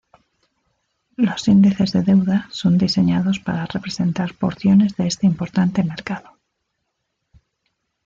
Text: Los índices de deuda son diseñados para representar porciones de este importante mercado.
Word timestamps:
Los 1.15 1.47
índices 1.47 1.91
de 1.91 2.01
deuda 2.01 2.49
son 2.51 2.79
diseñados 2.79 3.37
para 3.39 3.67
representar 3.67 4.33
porciones 4.33 4.97
de 4.97 5.05
este 5.05 5.27
importante 5.27 5.83
mercado. 5.83 6.39